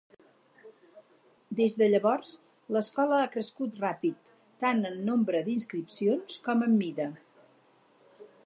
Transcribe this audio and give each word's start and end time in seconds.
Des 1.59 1.75
de 1.81 1.89
llavors, 1.91 2.31
l'escola 2.77 3.21
ha 3.25 3.29
crescut 3.37 3.77
ràpid, 3.83 4.35
tant 4.67 4.83
en 4.91 4.99
nombre 5.13 5.43
d'inscripcions 5.51 6.43
com 6.49 6.67
en 6.71 6.79
mida. 6.83 7.11